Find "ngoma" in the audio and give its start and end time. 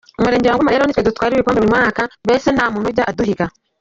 0.55-0.71